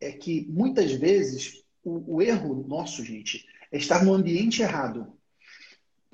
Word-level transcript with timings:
é 0.00 0.12
que 0.12 0.46
muitas 0.48 0.92
vezes 0.92 1.64
o, 1.84 2.16
o 2.16 2.22
erro 2.22 2.64
nosso, 2.66 3.04
gente, 3.04 3.46
é 3.70 3.78
estar 3.78 4.04
no 4.04 4.14
ambiente 4.14 4.62
errado. 4.62 5.12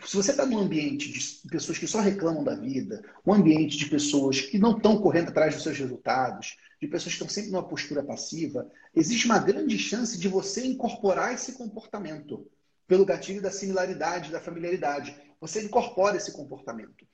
Se 0.04 0.17
você 0.17 0.33
está 0.33 0.45
num 0.45 0.58
ambiente 0.58 1.10
de 1.10 1.49
pessoas 1.49 1.79
que 1.79 1.87
só 1.87 2.01
reclamam 2.01 2.43
da 2.43 2.55
vida, 2.55 3.03
um 3.25 3.33
ambiente 3.33 3.77
de 3.79 3.87
pessoas 3.87 4.41
que 4.41 4.59
não 4.59 4.77
estão 4.77 5.01
correndo 5.01 5.29
atrás 5.29 5.55
dos 5.55 5.62
seus 5.62 5.79
resultados, 5.79 6.57
de 6.81 6.89
pessoas 6.89 7.15
que 7.15 7.23
estão 7.23 7.29
sempre 7.29 7.51
numa 7.51 7.67
postura 7.67 8.03
passiva, 8.03 8.69
existe 8.95 9.27
uma 9.27 9.39
grande 9.39 9.79
chance 9.79 10.19
de 10.19 10.29
você 10.29 10.66
incorporar 10.66 11.32
esse 11.32 11.53
comportamento 11.53 12.46
pelo 12.87 13.07
gatilho 13.07 13.41
da 13.41 13.51
similaridade, 13.51 14.32
da 14.32 14.41
familiaridade. 14.41 15.16
Você 15.41 15.62
incorpora 15.62 16.16
esse 16.16 16.32
comportamento. 16.32 17.07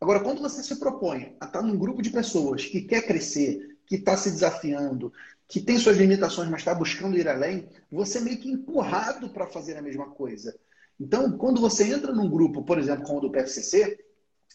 Agora, 0.00 0.20
quando 0.20 0.40
você 0.40 0.62
se 0.62 0.76
propõe 0.78 1.36
a 1.40 1.46
estar 1.46 1.62
num 1.62 1.76
grupo 1.76 2.00
de 2.00 2.10
pessoas 2.10 2.64
que 2.64 2.82
quer 2.82 3.02
crescer, 3.06 3.78
que 3.86 3.96
está 3.96 4.16
se 4.16 4.30
desafiando, 4.30 5.12
que 5.48 5.60
tem 5.60 5.78
suas 5.78 5.96
limitações, 5.96 6.50
mas 6.50 6.60
está 6.60 6.74
buscando 6.74 7.16
ir 7.16 7.26
além, 7.26 7.66
você 7.90 8.18
é 8.18 8.20
meio 8.20 8.38
que 8.38 8.50
empurrado 8.50 9.30
para 9.30 9.46
fazer 9.46 9.78
a 9.78 9.82
mesma 9.82 10.10
coisa. 10.10 10.54
Então, 11.00 11.32
quando 11.38 11.60
você 11.60 11.84
entra 11.84 12.12
num 12.12 12.28
grupo, 12.28 12.62
por 12.62 12.78
exemplo, 12.78 13.04
como 13.04 13.18
o 13.18 13.22
do 13.22 13.30
PFCC, 13.30 13.98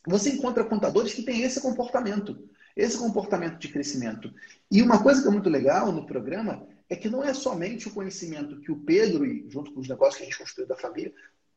você 0.06 0.32
encontra 0.32 0.64
contadores 0.64 1.14
que 1.14 1.24
têm 1.24 1.42
esse 1.42 1.60
comportamento, 1.60 2.48
esse 2.76 2.98
comportamento 2.98 3.58
de 3.58 3.70
crescimento. 3.70 4.32
E 4.70 4.82
uma 4.82 5.02
coisa 5.02 5.22
que 5.22 5.28
é 5.28 5.32
muito 5.32 5.50
legal 5.50 5.92
no 5.92 6.06
programa 6.06 6.68
é 6.90 6.96
que 6.96 7.10
não 7.10 7.24
é 7.24 7.34
somente 7.34 7.88
o 7.88 7.92
conhecimento 7.92 8.60
que 8.60 8.72
o 8.72 8.78
Pedro, 8.78 9.26
e 9.26 9.50
junto 9.50 9.74
com 9.74 9.80
os 9.80 9.88
negócios 9.88 10.18
que 10.18 10.24
a 10.24 10.26
gente 10.26 10.38
construiu 10.38 10.68
da 10.68 10.78
família, 10.78 11.14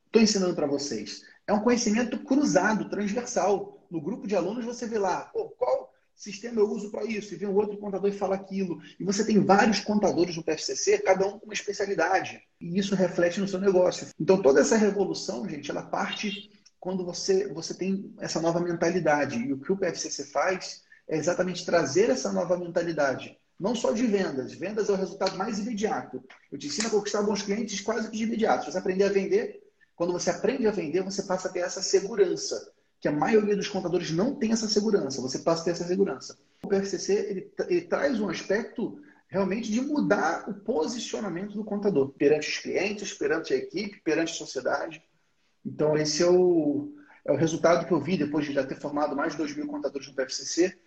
estou 0.07 0.23
ensinando 0.23 0.55
para 0.55 0.67
vocês. 0.67 1.23
É 1.47 1.53
um 1.53 1.61
conhecimento 1.61 2.19
cruzado, 2.21 2.89
transversal. 2.89 3.87
No 3.91 4.01
grupo 4.01 4.27
de 4.27 4.35
alunos 4.35 4.65
você 4.65 4.87
vê 4.87 4.99
lá, 4.99 5.31
qual 5.59 5.76
sistema 6.17 6.61
eu 6.61 6.71
uso 6.71 6.91
para 6.91 7.05
isso? 7.05 7.35
E 7.35 7.37
vem 7.37 7.49
um 7.49 7.55
outro 7.55 7.77
contador 7.77 8.09
e 8.09 8.17
fala 8.17 8.35
aquilo. 8.35 8.81
E 8.99 9.05
você 9.05 9.25
tem 9.25 9.39
vários 9.45 9.81
contadores 9.81 10.35
no 10.35 10.43
PFCC, 10.43 10.99
cada 10.99 11.27
um 11.27 11.39
com 11.39 11.45
uma 11.45 11.55
especialidade. 11.55 12.43
E 12.61 12.79
isso 12.79 12.95
reflete 12.95 13.39
no 13.39 13.47
seu 13.47 13.61
negócio. 13.61 14.09
Então, 14.19 14.41
toda 14.41 14.61
essa 14.61 14.77
revolução, 14.77 15.47
gente, 15.49 15.71
ela 15.71 15.83
parte 15.83 16.51
quando 16.81 17.05
você, 17.05 17.53
você 17.53 17.75
tem 17.75 18.15
essa 18.19 18.41
nova 18.41 18.61
mentalidade. 18.61 19.39
E 19.39 19.53
o 19.53 19.59
que 19.59 19.71
o 19.71 19.77
PFCC 19.77 20.25
faz 20.25 20.83
é 21.07 21.17
exatamente 21.17 21.67
trazer 21.67 22.09
essa 22.09 22.33
nova 22.33 22.57
mentalidade. 22.57 23.39
Não 23.59 23.75
só 23.75 23.93
de 23.93 24.07
vendas. 24.07 24.55
Vendas 24.55 24.89
é 24.89 24.93
o 24.93 24.97
resultado 24.97 25.37
mais 25.37 25.59
imediato. 25.59 26.25
Eu 26.51 26.59
te 26.59 26.67
ensino 26.67 26.89
a 26.89 26.91
conquistar 26.91 27.23
bons 27.23 27.43
clientes 27.43 27.81
quase 27.81 28.11
que 28.11 28.17
de 28.17 28.25
imediato. 28.25 28.65
Se 28.65 28.73
você 28.73 28.79
aprender 28.79 29.05
a 29.05 29.13
vender, 29.13 29.63
quando 29.95 30.13
você 30.13 30.31
aprende 30.31 30.67
a 30.67 30.71
vender, 30.71 31.03
você 31.03 31.23
passa 31.23 31.49
a 31.49 31.53
ter 31.53 31.61
essa 31.61 31.83
segurança 31.83 32.73
que 33.01 33.09
a 33.09 33.13
maioria 33.13 33.57
dos 33.57 33.69
contadores 33.69 34.11
não 34.11 34.35
tem 34.35 34.53
essa 34.53 34.69
segurança. 34.69 35.21
Você 35.21 35.41
passa 35.41 35.63
a 35.63 35.65
ter 35.67 35.71
essa 35.73 35.87
segurança. 35.87 36.39
O 36.63 36.69
PFCC 36.69 37.13
ele, 37.13 37.53
ele 37.69 37.83
traz 37.83 38.21
um 38.21 38.29
aspecto 38.29 39.01
realmente 39.29 39.71
de 39.71 39.81
mudar 39.81 40.49
o 40.49 40.55
posicionamento 40.55 41.55
do 41.55 41.65
contador 41.65 42.11
perante 42.11 42.49
os 42.49 42.59
clientes, 42.59 43.13
perante 43.13 43.53
a 43.53 43.57
equipe, 43.57 44.01
perante 44.01 44.33
a 44.33 44.37
sociedade. 44.37 45.03
Então, 45.65 45.97
esse 45.97 46.23
é 46.23 46.27
o, 46.27 46.93
é 47.25 47.33
o 47.33 47.37
resultado 47.37 47.87
que 47.87 47.93
eu 47.93 48.01
vi 48.01 48.17
depois 48.17 48.47
de 48.47 48.53
já 48.53 48.65
ter 48.65 48.77
formado 48.77 49.17
mais 49.17 49.33
de 49.33 49.39
2 49.39 49.57
mil 49.57 49.67
contadores 49.67 50.07
no 50.07 50.15
PFCC. 50.15 50.79